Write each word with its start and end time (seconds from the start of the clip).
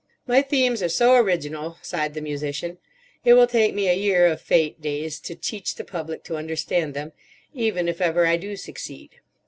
"My 0.25 0.41
themes 0.41 0.81
are 0.81 0.89
so 0.89 1.13
original," 1.13 1.77
sighed 1.83 2.15
the 2.15 2.21
Musician. 2.21 2.79
"It 3.23 3.35
will 3.35 3.45
take 3.45 3.75
me 3.75 3.87
a 3.87 3.93
year 3.93 4.25
of 4.25 4.41
fête 4.41 4.81
days 4.81 5.19
to 5.19 5.35
teach 5.35 5.75
the 5.75 5.83
public 5.83 6.23
to 6.23 6.37
understand 6.37 6.95
them, 6.95 7.11
even 7.53 7.87
if 7.87 8.01
ever 8.01 8.25
I 8.25 8.37
do 8.37 8.55
succeed. 8.57 9.19